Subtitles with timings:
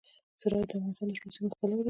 [0.41, 1.79] زراعت د افغانستان د شنو سیمو ښکلا ده.